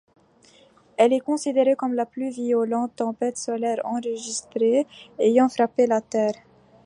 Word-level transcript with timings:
Elle 0.97 1.13
est 1.13 1.19
considérée 1.19 1.75
comme 1.75 1.93
la 1.93 2.07
plus 2.07 2.31
violente 2.31 2.95
tempête 2.95 3.37
solaire 3.37 3.81
enregistrée 3.83 4.87
ayant 5.19 5.47
frappé 5.47 5.85
la 5.85 6.01
Terre. 6.01 6.33